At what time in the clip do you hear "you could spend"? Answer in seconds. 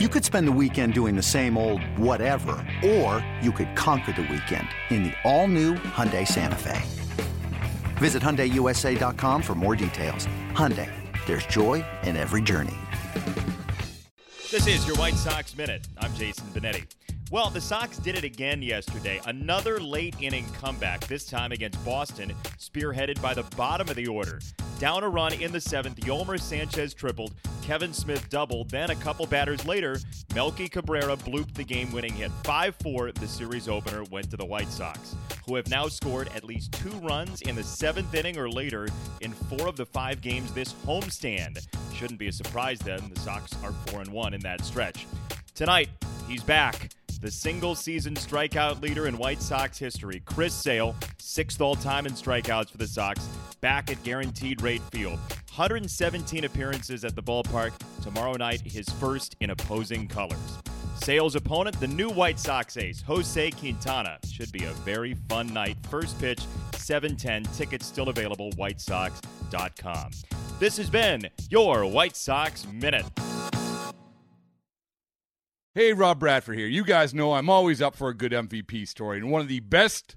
0.00-0.48